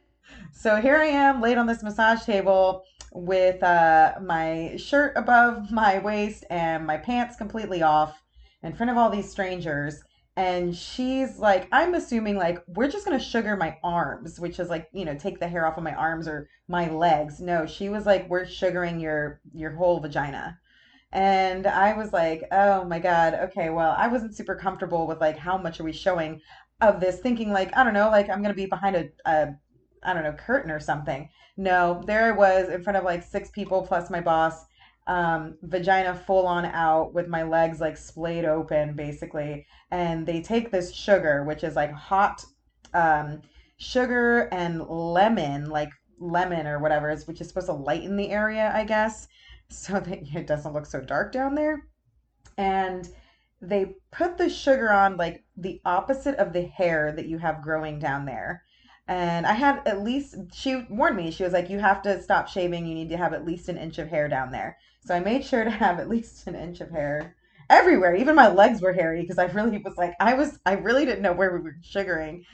So 0.50 0.76
here 0.76 0.97
I 0.97 1.04
am, 1.04 1.42
laid 1.42 1.59
on 1.59 1.66
this 1.66 1.83
massage 1.83 2.25
table 2.25 2.85
with 3.12 3.62
uh, 3.62 4.14
my 4.23 4.76
shirt 4.78 5.12
above 5.14 5.71
my 5.71 5.99
waist 5.99 6.45
and 6.49 6.87
my 6.87 6.97
pants 6.97 7.37
completely 7.37 7.83
off 7.83 8.23
in 8.62 8.73
front 8.73 8.90
of 8.90 8.97
all 8.97 9.11
these 9.11 9.30
strangers. 9.30 10.02
And 10.37 10.75
she's 10.75 11.38
like, 11.38 11.68
I'm 11.71 11.95
assuming 11.95 12.37
like 12.37 12.64
we're 12.66 12.90
just 12.90 13.04
gonna 13.04 13.21
sugar 13.21 13.57
my 13.57 13.76
arms, 13.85 14.40
which 14.40 14.59
is 14.59 14.71
like, 14.71 14.88
you 14.92 15.04
know, 15.04 15.16
take 15.16 15.38
the 15.38 15.49
hair 15.49 15.66
off 15.66 15.76
of 15.76 15.85
my 15.85 15.95
arms 15.95 16.26
or 16.26 16.49
my 16.66 16.88
legs. 16.88 17.40
No, 17.40 17.66
she 17.66 17.90
was 17.90 18.07
like, 18.07 18.30
we're 18.30 18.47
sugaring 18.47 18.99
your 19.00 19.42
your 19.52 19.73
whole 19.73 20.00
vagina. 20.00 20.59
And 21.12 21.67
I 21.67 21.95
was 21.95 22.12
like, 22.12 22.45
oh 22.53 22.85
my 22.85 22.99
God, 22.99 23.35
okay, 23.35 23.71
well, 23.71 23.95
I 23.97 24.09
wasn't 24.09 24.37
super 24.37 24.55
comfortable 24.55 25.07
with 25.07 25.21
like 25.21 25.38
how 25.38 25.57
much 25.57 25.81
are 25.81 25.85
we 25.85 25.93
showing 25.93 26.41
of 26.81 27.00
this, 27.00 27.21
thinking 27.21 27.50
like, 27.50 27.75
I 27.77 27.83
don't 27.83 27.95
know, 27.95 28.11
like 28.11 28.29
I'm 28.29 28.43
gonna 28.43 28.55
be 28.55 28.67
behind 28.67 28.97
a, 28.97 29.09
a 29.25 29.55
I 30.03 30.12
don't 30.12 30.23
know, 30.23 30.33
curtain 30.33 30.71
or 30.71 30.81
something. 30.81 31.29
No, 31.57 32.03
there 32.07 32.27
I 32.27 32.37
was 32.37 32.69
in 32.69 32.83
front 32.83 32.99
of 32.99 33.05
like 33.05 33.23
six 33.23 33.50
people 33.50 33.83
plus 33.83 34.11
my 34.11 34.21
boss, 34.21 34.65
um, 35.07 35.57
vagina 35.62 36.15
full 36.15 36.47
on 36.47 36.67
out 36.67 37.15
with 37.15 37.27
my 37.27 37.43
legs 37.43 37.81
like 37.81 37.97
splayed 37.97 38.45
open 38.45 38.95
basically. 38.95 39.67
And 39.91 40.27
they 40.27 40.43
take 40.43 40.71
this 40.71 40.95
sugar, 40.95 41.45
which 41.45 41.65
is 41.65 41.75
like 41.75 41.91
hot 41.91 42.45
um, 42.93 43.41
sugar 43.79 44.49
and 44.53 44.87
lemon, 44.87 45.71
like 45.71 45.91
lemon 46.21 46.67
or 46.67 46.81
whatever, 46.81 47.11
is, 47.11 47.27
which 47.27 47.41
is 47.41 47.49
supposed 47.49 47.69
to 47.69 47.73
lighten 47.73 48.17
the 48.17 48.31
area, 48.31 48.71
I 48.75 48.85
guess 48.85 49.27
so 49.71 50.01
that 50.01 50.23
it 50.35 50.47
doesn't 50.47 50.73
look 50.73 50.87
so 50.87 51.01
dark 51.01 51.33
down 51.33 51.55
there. 51.55 51.87
And 52.57 53.09
they 53.61 53.97
put 54.11 54.39
the 54.39 54.49
sugar 54.49 54.93
on 54.93 55.17
like 55.17 55.45
the 55.57 55.81
opposite 55.85 56.37
of 56.37 56.53
the 56.53 56.63
hair 56.63 57.13
that 57.13 57.27
you 57.27 57.39
have 57.39 57.63
growing 57.63 57.99
down 57.99 58.25
there. 58.25 58.63
And 59.07 59.47
I 59.47 59.53
had 59.53 59.81
at 59.87 60.03
least, 60.03 60.37
she 60.53 60.85
warned 60.91 61.17
me, 61.17 61.31
she 61.31 61.43
was 61.43 61.53
like, 61.53 61.71
you 61.71 61.79
have 61.79 62.03
to 62.03 62.23
stop 62.23 62.49
shaving. 62.49 62.87
You 62.87 62.95
need 62.95 63.09
to 63.09 63.17
have 63.17 63.33
at 63.33 63.47
least 63.47 63.69
an 63.69 63.79
inch 63.79 63.99
of 63.99 64.09
hair 64.09 64.29
down 64.29 64.53
there. 64.53 64.77
So 65.05 65.15
I 65.15 65.21
made 65.21 65.45
sure 65.45 65.65
to 65.65 65.71
have 65.71 65.99
at 65.99 66.09
least 66.09 66.47
an 66.47 66.55
inch 66.55 66.81
of 66.81 66.91
hair 66.91 67.35
everywhere. 67.71 68.15
Even 68.15 68.35
my 68.35 68.49
legs 68.49 68.83
were 68.83 68.93
hairy 68.93 69.23
because 69.23 69.39
I 69.39 69.47
really 69.47 69.79
was 69.79 69.97
like, 69.97 70.15
I 70.21 70.35
was, 70.35 70.59
I 70.67 70.75
really 70.75 71.07
didn't 71.07 71.23
know 71.23 71.33
where 71.33 71.53
we 71.53 71.61
were 71.61 71.77
sugaring. 71.83 72.45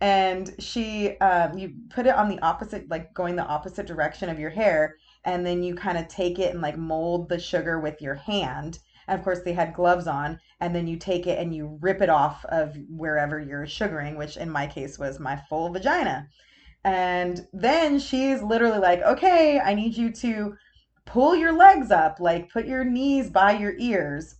And 0.00 0.54
she, 0.58 1.18
um, 1.18 1.58
you 1.58 1.74
put 1.90 2.06
it 2.06 2.14
on 2.14 2.28
the 2.28 2.38
opposite, 2.40 2.88
like 2.88 3.12
going 3.12 3.36
the 3.36 3.44
opposite 3.44 3.86
direction 3.86 4.28
of 4.30 4.38
your 4.38 4.50
hair. 4.50 4.96
And 5.24 5.44
then 5.44 5.62
you 5.62 5.74
kind 5.74 5.98
of 5.98 6.08
take 6.08 6.38
it 6.38 6.52
and 6.52 6.62
like 6.62 6.78
mold 6.78 7.28
the 7.28 7.38
sugar 7.38 7.80
with 7.80 8.00
your 8.00 8.14
hand. 8.14 8.78
And 9.06 9.18
of 9.18 9.24
course, 9.24 9.40
they 9.42 9.52
had 9.52 9.74
gloves 9.74 10.06
on. 10.06 10.40
And 10.60 10.74
then 10.74 10.86
you 10.86 10.96
take 10.96 11.26
it 11.26 11.38
and 11.38 11.54
you 11.54 11.78
rip 11.80 12.00
it 12.00 12.08
off 12.08 12.44
of 12.46 12.76
wherever 12.88 13.40
you're 13.40 13.66
sugaring, 13.66 14.16
which 14.16 14.36
in 14.36 14.50
my 14.50 14.66
case 14.66 14.98
was 14.98 15.20
my 15.20 15.36
full 15.48 15.70
vagina. 15.70 16.28
And 16.84 17.46
then 17.52 17.98
she's 17.98 18.42
literally 18.42 18.78
like, 18.78 19.02
okay, 19.02 19.60
I 19.60 19.74
need 19.74 19.96
you 19.96 20.12
to 20.12 20.56
pull 21.04 21.34
your 21.34 21.52
legs 21.52 21.90
up, 21.90 22.20
like 22.20 22.52
put 22.52 22.66
your 22.66 22.84
knees 22.84 23.30
by 23.30 23.52
your 23.52 23.74
ears. 23.78 24.36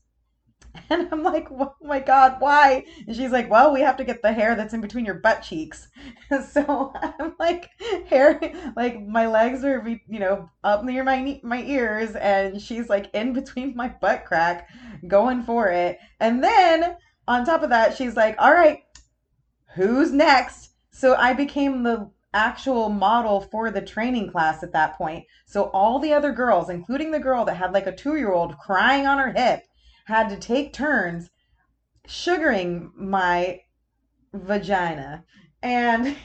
And 0.90 1.08
I'm 1.12 1.22
like, 1.22 1.48
oh 1.50 1.74
my 1.82 2.00
God, 2.00 2.36
why? 2.38 2.84
And 3.06 3.14
she's 3.14 3.30
like, 3.30 3.50
well, 3.50 3.72
we 3.72 3.80
have 3.80 3.96
to 3.98 4.04
get 4.04 4.22
the 4.22 4.32
hair 4.32 4.54
that's 4.54 4.72
in 4.72 4.80
between 4.80 5.04
your 5.04 5.16
butt 5.16 5.42
cheeks. 5.42 5.88
so 6.50 6.92
I'm 6.94 7.34
like, 7.38 7.68
hair, 8.06 8.40
like 8.74 9.06
my 9.06 9.26
legs 9.26 9.64
are, 9.64 9.86
you 9.86 10.18
know, 10.18 10.48
up 10.64 10.84
near 10.84 11.04
my 11.04 11.40
my 11.42 11.62
ears, 11.62 12.14
and 12.16 12.60
she's 12.60 12.88
like 12.88 13.10
in 13.12 13.32
between 13.34 13.76
my 13.76 13.88
butt 13.88 14.24
crack, 14.24 14.68
going 15.06 15.42
for 15.42 15.68
it. 15.68 15.98
And 16.20 16.42
then 16.42 16.96
on 17.26 17.44
top 17.44 17.62
of 17.62 17.70
that, 17.70 17.94
she's 17.96 18.16
like, 18.16 18.36
all 18.38 18.52
right, 18.52 18.80
who's 19.74 20.10
next? 20.10 20.70
So 20.90 21.14
I 21.14 21.34
became 21.34 21.82
the 21.82 22.10
actual 22.34 22.88
model 22.88 23.40
for 23.40 23.70
the 23.70 23.80
training 23.80 24.30
class 24.30 24.62
at 24.62 24.72
that 24.72 24.96
point. 24.96 25.24
So 25.46 25.64
all 25.72 25.98
the 25.98 26.12
other 26.12 26.32
girls, 26.32 26.70
including 26.70 27.10
the 27.10 27.20
girl 27.20 27.44
that 27.44 27.54
had 27.56 27.72
like 27.72 27.86
a 27.86 27.94
two 27.94 28.16
year 28.16 28.32
old 28.32 28.58
crying 28.58 29.06
on 29.06 29.18
her 29.18 29.32
hip, 29.32 29.62
had 30.08 30.30
to 30.30 30.36
take 30.38 30.72
turns 30.72 31.28
sugaring 32.06 32.90
my 32.96 33.60
vagina. 34.32 35.22
And 35.62 36.16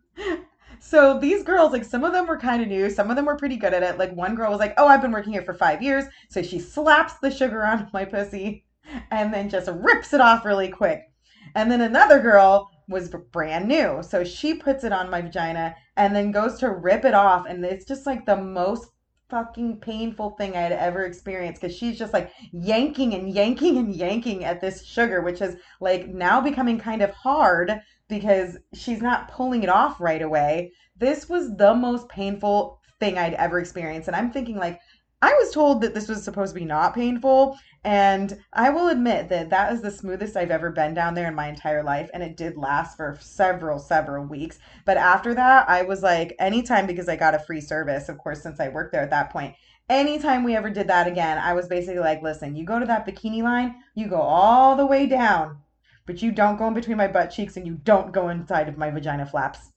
so 0.78 1.18
these 1.18 1.42
girls, 1.42 1.72
like 1.72 1.84
some 1.84 2.04
of 2.04 2.12
them 2.12 2.26
were 2.26 2.36
kind 2.36 2.60
of 2.60 2.68
new, 2.68 2.90
some 2.90 3.08
of 3.08 3.16
them 3.16 3.24
were 3.24 3.38
pretty 3.38 3.56
good 3.56 3.72
at 3.72 3.82
it. 3.82 3.98
Like 3.98 4.14
one 4.14 4.34
girl 4.34 4.50
was 4.50 4.60
like, 4.60 4.74
Oh, 4.76 4.86
I've 4.86 5.00
been 5.00 5.12
working 5.12 5.32
here 5.32 5.42
for 5.42 5.54
five 5.54 5.82
years. 5.82 6.04
So 6.28 6.42
she 6.42 6.58
slaps 6.58 7.14
the 7.14 7.30
sugar 7.30 7.64
on 7.64 7.88
my 7.94 8.04
pussy 8.04 8.66
and 9.10 9.32
then 9.32 9.48
just 9.48 9.70
rips 9.70 10.12
it 10.12 10.20
off 10.20 10.44
really 10.44 10.68
quick. 10.68 11.10
And 11.54 11.70
then 11.70 11.80
another 11.80 12.20
girl 12.20 12.70
was 12.88 13.08
brand 13.32 13.68
new. 13.68 14.02
So 14.02 14.22
she 14.22 14.52
puts 14.52 14.84
it 14.84 14.92
on 14.92 15.08
my 15.08 15.22
vagina 15.22 15.74
and 15.96 16.14
then 16.14 16.30
goes 16.30 16.58
to 16.58 16.70
rip 16.70 17.06
it 17.06 17.14
off. 17.14 17.46
And 17.48 17.64
it's 17.64 17.86
just 17.86 18.04
like 18.04 18.26
the 18.26 18.36
most 18.36 18.90
fucking 19.28 19.78
painful 19.78 20.30
thing 20.30 20.56
I 20.56 20.60
had 20.60 20.72
ever 20.72 21.04
experienced 21.04 21.60
because 21.60 21.76
she's 21.76 21.98
just 21.98 22.12
like 22.12 22.32
yanking 22.52 23.14
and 23.14 23.28
yanking 23.28 23.76
and 23.76 23.94
yanking 23.94 24.44
at 24.44 24.60
this 24.60 24.84
sugar, 24.84 25.20
which 25.20 25.42
is 25.42 25.56
like 25.80 26.08
now 26.08 26.40
becoming 26.40 26.78
kind 26.78 27.02
of 27.02 27.10
hard 27.10 27.80
because 28.08 28.56
she's 28.74 29.02
not 29.02 29.30
pulling 29.30 29.62
it 29.62 29.68
off 29.68 30.00
right 30.00 30.22
away. 30.22 30.72
This 30.96 31.28
was 31.28 31.56
the 31.56 31.74
most 31.74 32.08
painful 32.08 32.80
thing 33.00 33.18
I'd 33.18 33.34
ever 33.34 33.58
experienced. 33.58 34.08
And 34.08 34.16
I'm 34.16 34.32
thinking, 34.32 34.56
like, 34.56 34.80
I 35.20 35.34
was 35.34 35.50
told 35.50 35.80
that 35.80 35.94
this 35.94 36.08
was 36.08 36.22
supposed 36.22 36.54
to 36.54 36.60
be 36.60 36.64
not 36.64 36.94
painful. 36.94 37.58
And 37.84 38.38
I 38.52 38.70
will 38.70 38.88
admit 38.88 39.28
that 39.28 39.50
that 39.50 39.72
is 39.72 39.80
the 39.80 39.90
smoothest 39.90 40.36
I've 40.36 40.50
ever 40.50 40.70
been 40.70 40.94
down 40.94 41.14
there 41.14 41.28
in 41.28 41.34
my 41.34 41.48
entire 41.48 41.82
life. 41.82 42.10
And 42.12 42.22
it 42.22 42.36
did 42.36 42.56
last 42.56 42.96
for 42.96 43.16
several, 43.20 43.78
several 43.78 44.24
weeks. 44.26 44.58
But 44.84 44.96
after 44.96 45.34
that, 45.34 45.68
I 45.68 45.82
was 45.82 46.02
like, 46.02 46.34
anytime 46.38 46.86
because 46.86 47.08
I 47.08 47.16
got 47.16 47.34
a 47.34 47.38
free 47.38 47.60
service, 47.60 48.08
of 48.08 48.18
course, 48.18 48.42
since 48.42 48.60
I 48.60 48.68
worked 48.68 48.92
there 48.92 49.02
at 49.02 49.10
that 49.10 49.30
point. 49.30 49.54
Anytime 49.88 50.44
we 50.44 50.54
ever 50.54 50.68
did 50.68 50.88
that 50.88 51.06
again, 51.06 51.38
I 51.38 51.54
was 51.54 51.66
basically 51.66 52.00
like, 52.00 52.22
listen, 52.22 52.54
you 52.54 52.64
go 52.64 52.78
to 52.78 52.84
that 52.86 53.06
bikini 53.06 53.42
line, 53.42 53.76
you 53.94 54.06
go 54.06 54.20
all 54.20 54.76
the 54.76 54.84
way 54.84 55.06
down, 55.06 55.58
but 56.04 56.20
you 56.20 56.30
don't 56.30 56.58
go 56.58 56.68
in 56.68 56.74
between 56.74 56.98
my 56.98 57.08
butt 57.08 57.30
cheeks 57.30 57.56
and 57.56 57.66
you 57.66 57.80
don't 57.84 58.12
go 58.12 58.28
inside 58.28 58.68
of 58.68 58.76
my 58.76 58.90
vagina 58.90 59.24
flaps. 59.24 59.70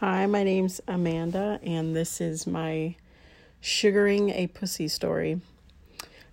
Hi, 0.00 0.26
my 0.26 0.42
name's 0.42 0.80
Amanda, 0.88 1.60
and 1.62 1.94
this 1.94 2.20
is 2.20 2.44
my 2.44 2.96
sugaring 3.60 4.30
a 4.30 4.46
pussy 4.48 4.88
story. 4.88 5.40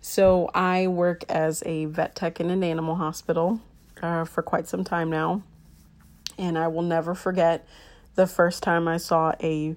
So 0.01 0.49
I 0.53 0.87
work 0.87 1.23
as 1.29 1.63
a 1.65 1.85
vet 1.85 2.15
tech 2.15 2.39
in 2.39 2.49
an 2.51 2.63
animal 2.63 2.95
hospital 2.95 3.59
uh, 4.01 4.25
for 4.25 4.43
quite 4.43 4.67
some 4.67 4.83
time 4.83 5.09
now, 5.09 5.41
and 6.37 6.57
I 6.57 6.67
will 6.67 6.83
never 6.83 7.15
forget 7.15 7.67
the 8.13 8.27
first 8.27 8.61
time 8.61 8.87
I 8.87 8.97
saw 8.97 9.33
a 9.41 9.75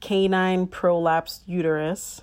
canine 0.00 0.66
prolapsed 0.68 1.40
uterus. 1.46 2.22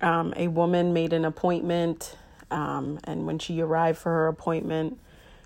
Um, 0.00 0.32
a 0.36 0.46
woman 0.46 0.92
made 0.92 1.12
an 1.12 1.24
appointment, 1.24 2.16
um, 2.52 3.00
and 3.02 3.26
when 3.26 3.40
she 3.40 3.60
arrived 3.60 3.98
for 3.98 4.12
her 4.12 4.28
appointment, 4.28 4.98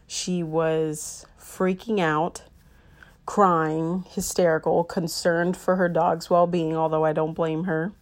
she 0.07 0.43
was 0.43 1.25
freaking 1.41 2.01
out, 2.01 2.43
crying, 3.25 4.05
hysterical, 4.11 4.85
concerned 4.85 5.57
for 5.57 5.77
her 5.77 5.89
dog's 5.89 6.29
well 6.29 6.47
being, 6.47 6.77
although 6.77 7.05
I 7.05 7.15
don't 7.15 7.33
blame 7.33 7.65
her. 7.65 7.93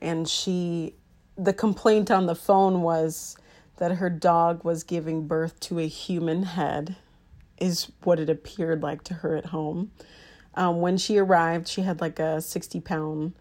And 0.00 0.28
she 0.28 0.94
the 1.36 1.52
complaint 1.52 2.10
on 2.10 2.26
the 2.26 2.34
phone 2.34 2.82
was 2.82 3.36
that 3.78 3.92
her 3.92 4.10
dog 4.10 4.62
was 4.62 4.82
giving 4.84 5.26
birth 5.26 5.58
to 5.60 5.78
a 5.78 5.86
human 5.86 6.42
head, 6.42 6.96
is 7.58 7.90
what 8.02 8.20
it 8.20 8.28
appeared 8.28 8.82
like 8.82 9.02
to 9.04 9.14
her 9.14 9.36
at 9.36 9.46
home. 9.46 9.90
Um, 10.54 10.80
when 10.80 10.98
she 10.98 11.16
arrived, 11.16 11.66
she 11.66 11.82
had 11.82 12.00
like 12.00 12.18
a 12.18 12.42
60 12.42 12.80
pound 12.80 13.32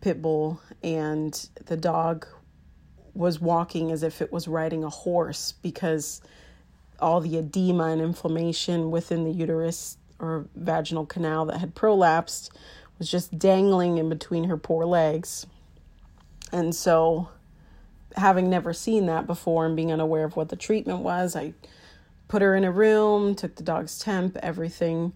pit 0.00 0.20
bull, 0.20 0.60
and 0.82 1.48
the 1.66 1.76
dog 1.76 2.26
was 3.14 3.40
walking 3.40 3.92
as 3.92 4.02
if 4.02 4.20
it 4.20 4.32
was 4.32 4.48
riding 4.48 4.82
a 4.82 4.90
horse 4.90 5.52
because 5.62 6.20
all 6.98 7.20
the 7.20 7.38
edema 7.38 7.84
and 7.84 8.00
inflammation 8.00 8.90
within 8.90 9.24
the 9.24 9.32
uterus 9.32 9.98
or 10.18 10.46
vaginal 10.54 11.06
canal 11.06 11.46
that 11.46 11.58
had 11.58 11.74
prolapsed 11.74 12.50
was 12.98 13.10
just 13.10 13.38
dangling 13.38 13.98
in 13.98 14.08
between 14.08 14.44
her 14.44 14.56
poor 14.56 14.84
legs. 14.84 15.46
And 16.52 16.74
so, 16.74 17.28
having 18.16 18.50
never 18.50 18.72
seen 18.72 19.06
that 19.06 19.26
before 19.26 19.66
and 19.66 19.76
being 19.76 19.92
unaware 19.92 20.24
of 20.24 20.36
what 20.36 20.48
the 20.48 20.56
treatment 20.56 21.00
was, 21.00 21.36
I 21.36 21.54
put 22.28 22.42
her 22.42 22.54
in 22.54 22.64
a 22.64 22.72
room, 22.72 23.34
took 23.34 23.56
the 23.56 23.62
dog's 23.62 23.98
temp, 23.98 24.36
everything 24.42 25.12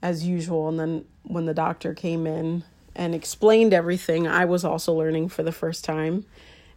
as 0.00 0.26
usual. 0.26 0.68
And 0.68 0.78
then 0.78 1.04
when 1.22 1.46
the 1.46 1.54
doctor 1.54 1.94
came 1.94 2.26
in 2.26 2.64
and 2.94 3.14
explained 3.14 3.72
everything, 3.72 4.26
I 4.26 4.44
was 4.44 4.64
also 4.64 4.92
learning 4.92 5.28
for 5.28 5.42
the 5.42 5.52
first 5.52 5.84
time. 5.84 6.24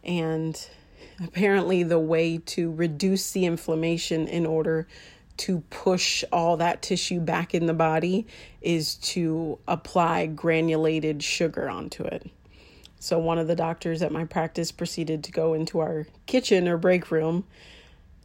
And 0.03 0.59
apparently, 1.23 1.83
the 1.83 1.99
way 1.99 2.37
to 2.37 2.71
reduce 2.71 3.31
the 3.31 3.45
inflammation 3.45 4.27
in 4.27 4.45
order 4.45 4.87
to 5.37 5.61
push 5.69 6.23
all 6.31 6.57
that 6.57 6.81
tissue 6.81 7.19
back 7.19 7.53
in 7.53 7.65
the 7.65 7.73
body 7.73 8.25
is 8.61 8.95
to 8.95 9.57
apply 9.67 10.27
granulated 10.27 11.21
sugar 11.21 11.69
onto 11.69 12.03
it. 12.03 12.29
So 12.99 13.19
one 13.19 13.37
of 13.37 13.47
the 13.47 13.55
doctors 13.55 14.01
at 14.01 14.11
my 14.11 14.25
practice 14.25 14.71
proceeded 14.71 15.23
to 15.25 15.31
go 15.31 15.53
into 15.53 15.79
our 15.79 16.07
kitchen 16.25 16.67
or 16.67 16.77
break 16.77 17.11
room, 17.11 17.45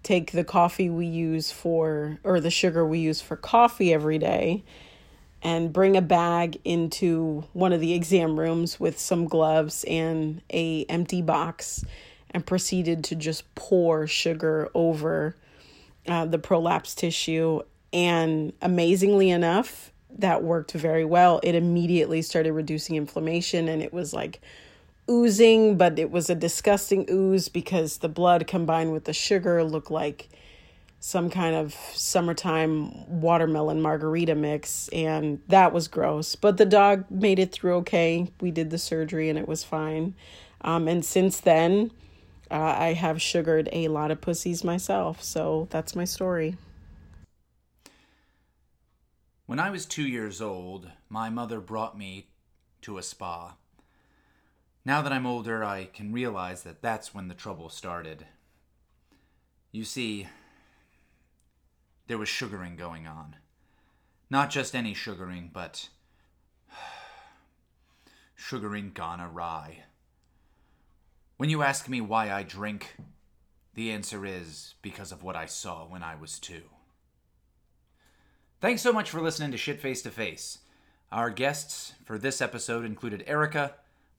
take 0.02 0.32
the 0.32 0.44
coffee 0.44 0.88
we 0.88 1.06
use 1.06 1.50
for 1.50 2.18
or 2.24 2.40
the 2.40 2.50
sugar 2.50 2.86
we 2.86 2.98
use 2.98 3.20
for 3.20 3.36
coffee 3.36 3.92
every 3.92 4.18
day 4.18 4.64
and 5.42 5.72
bring 5.72 5.96
a 5.96 6.02
bag 6.02 6.58
into 6.64 7.44
one 7.52 7.72
of 7.72 7.80
the 7.80 7.94
exam 7.94 8.38
rooms 8.38 8.78
with 8.78 8.98
some 8.98 9.26
gloves 9.26 9.84
and 9.84 10.42
a 10.52 10.84
empty 10.84 11.22
box 11.22 11.84
and 12.30 12.46
proceeded 12.46 13.04
to 13.04 13.14
just 13.14 13.54
pour 13.54 14.06
sugar 14.06 14.68
over 14.74 15.34
uh, 16.06 16.26
the 16.26 16.38
prolapsed 16.38 16.96
tissue. 16.96 17.60
And 17.92 18.52
amazingly 18.62 19.30
enough 19.30 19.92
that 20.18 20.42
worked 20.42 20.72
very 20.72 21.04
well 21.04 21.40
it 21.42 21.54
immediately 21.54 22.22
started 22.22 22.52
reducing 22.52 22.96
inflammation 22.96 23.68
and 23.68 23.82
it 23.82 23.92
was 23.92 24.12
like 24.12 24.40
oozing, 25.10 25.76
but 25.76 25.98
it 25.98 26.10
was 26.10 26.30
a 26.30 26.34
disgusting 26.34 27.06
ooze 27.10 27.48
because 27.48 27.98
the 27.98 28.08
blood 28.08 28.46
combined 28.46 28.92
with 28.92 29.04
the 29.04 29.12
sugar 29.12 29.62
looked 29.64 29.90
like 29.90 30.28
some 31.00 31.30
kind 31.30 31.56
of 31.56 31.74
summertime 31.94 33.20
watermelon 33.20 33.80
margarita 33.80 34.34
mix, 34.34 34.88
and 34.88 35.40
that 35.48 35.72
was 35.72 35.88
gross. 35.88 36.36
But 36.36 36.58
the 36.58 36.66
dog 36.66 37.10
made 37.10 37.38
it 37.38 37.52
through 37.52 37.76
okay. 37.76 38.30
We 38.40 38.50
did 38.50 38.70
the 38.70 38.78
surgery 38.78 39.28
and 39.28 39.38
it 39.38 39.48
was 39.48 39.64
fine. 39.64 40.14
Um, 40.60 40.86
and 40.88 41.04
since 41.04 41.40
then, 41.40 41.90
uh, 42.50 42.74
I 42.78 42.92
have 42.92 43.22
sugared 43.22 43.68
a 43.72 43.88
lot 43.88 44.10
of 44.10 44.20
pussies 44.20 44.62
myself. 44.62 45.22
So 45.22 45.68
that's 45.70 45.96
my 45.96 46.04
story. 46.04 46.56
When 49.50 49.58
I 49.58 49.70
was 49.70 49.84
two 49.84 50.06
years 50.06 50.40
old, 50.40 50.92
my 51.08 51.28
mother 51.28 51.60
brought 51.60 51.98
me 51.98 52.28
to 52.82 52.98
a 52.98 53.02
spa. 53.02 53.56
Now 54.84 55.02
that 55.02 55.12
I'm 55.12 55.26
older, 55.26 55.64
I 55.64 55.86
can 55.86 56.12
realize 56.12 56.62
that 56.62 56.82
that's 56.82 57.12
when 57.12 57.26
the 57.26 57.34
trouble 57.34 57.68
started. 57.68 58.26
You 59.72 59.82
see, 59.82 60.28
there 62.06 62.16
was 62.16 62.28
sugaring 62.28 62.76
going 62.76 63.08
on. 63.08 63.34
Not 64.30 64.50
just 64.50 64.76
any 64.76 64.94
sugaring, 64.94 65.50
but 65.52 65.88
sugaring 68.36 68.92
gone 68.94 69.20
awry. 69.20 69.82
When 71.38 71.50
you 71.50 71.64
ask 71.64 71.88
me 71.88 72.00
why 72.00 72.30
I 72.30 72.44
drink, 72.44 72.94
the 73.74 73.90
answer 73.90 74.24
is 74.24 74.76
because 74.80 75.10
of 75.10 75.24
what 75.24 75.34
I 75.34 75.46
saw 75.46 75.88
when 75.88 76.04
I 76.04 76.14
was 76.14 76.38
two. 76.38 76.62
Thanks 78.60 78.82
so 78.82 78.92
much 78.92 79.08
for 79.08 79.22
listening 79.22 79.52
to 79.52 79.56
Shit 79.56 79.80
Face 79.80 80.02
to 80.02 80.10
Face. 80.10 80.58
Our 81.10 81.30
guests 81.30 81.94
for 82.04 82.18
this 82.18 82.42
episode 82.42 82.84
included 82.84 83.24
Erica, 83.26 83.72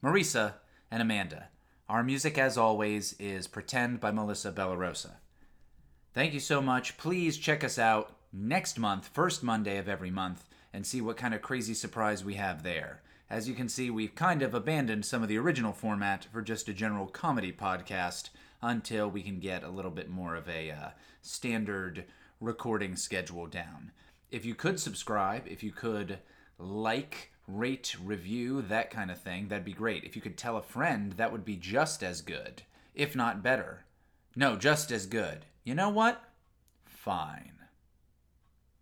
Marisa, 0.03 0.53
and 0.89 0.99
Amanda. 0.99 1.49
Our 1.87 2.01
music, 2.03 2.39
as 2.39 2.57
always, 2.57 3.13
is 3.19 3.45
Pretend 3.45 3.99
by 3.99 4.09
Melissa 4.09 4.51
Bellarosa. 4.51 5.17
Thank 6.15 6.33
you 6.33 6.39
so 6.39 6.59
much. 6.59 6.97
Please 6.97 7.37
check 7.37 7.63
us 7.63 7.77
out 7.77 8.15
next 8.33 8.79
month, 8.79 9.11
first 9.13 9.43
Monday 9.43 9.77
of 9.77 9.87
every 9.87 10.09
month, 10.09 10.49
and 10.73 10.87
see 10.87 11.01
what 11.01 11.17
kind 11.17 11.35
of 11.35 11.43
crazy 11.43 11.75
surprise 11.75 12.25
we 12.25 12.33
have 12.33 12.63
there. 12.63 13.03
As 13.29 13.47
you 13.47 13.53
can 13.53 13.69
see, 13.69 13.91
we've 13.91 14.15
kind 14.15 14.41
of 14.41 14.55
abandoned 14.55 15.05
some 15.05 15.21
of 15.21 15.29
the 15.29 15.37
original 15.37 15.71
format 15.71 16.25
for 16.33 16.41
just 16.41 16.67
a 16.67 16.73
general 16.73 17.05
comedy 17.05 17.51
podcast 17.51 18.29
until 18.59 19.07
we 19.07 19.21
can 19.21 19.39
get 19.39 19.63
a 19.63 19.69
little 19.69 19.91
bit 19.91 20.09
more 20.09 20.35
of 20.35 20.49
a 20.49 20.71
uh, 20.71 20.89
standard 21.21 22.05
recording 22.39 22.95
schedule 22.95 23.45
down. 23.45 23.91
If 24.31 24.45
you 24.45 24.55
could 24.55 24.79
subscribe, 24.79 25.45
if 25.47 25.61
you 25.61 25.71
could 25.71 26.19
like, 26.57 27.31
rate, 27.47 27.95
review, 28.01 28.61
that 28.63 28.89
kind 28.89 29.11
of 29.11 29.21
thing, 29.21 29.49
that'd 29.49 29.65
be 29.65 29.73
great. 29.73 30.05
If 30.05 30.15
you 30.15 30.21
could 30.21 30.37
tell 30.37 30.55
a 30.55 30.61
friend, 30.61 31.11
that 31.13 31.31
would 31.31 31.43
be 31.43 31.57
just 31.57 32.01
as 32.01 32.21
good, 32.21 32.63
if 32.95 33.15
not 33.15 33.43
better. 33.43 33.85
No, 34.35 34.55
just 34.55 34.91
as 34.91 35.05
good. 35.05 35.45
You 35.65 35.75
know 35.75 35.89
what? 35.89 36.23
Fine. 36.85 37.53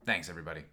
Thanks, 0.06 0.30
everybody. 0.30 0.66